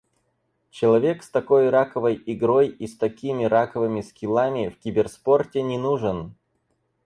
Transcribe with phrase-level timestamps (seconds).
[0.71, 6.33] Человек с такой раковой игрой и с такими раковыми скиллами в киберспорте не нужен.